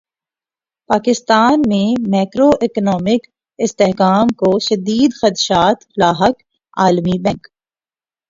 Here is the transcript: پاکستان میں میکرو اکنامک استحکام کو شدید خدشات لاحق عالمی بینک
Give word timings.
پاکستان 0.89 1.57
میں 1.69 1.87
میکرو 2.13 2.49
اکنامک 2.65 3.21
استحکام 3.59 4.27
کو 4.39 4.51
شدید 4.67 5.11
خدشات 5.21 5.77
لاحق 5.99 6.35
عالمی 6.77 7.17
بینک 7.23 7.43